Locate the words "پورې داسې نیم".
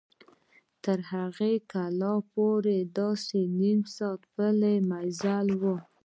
2.33-3.79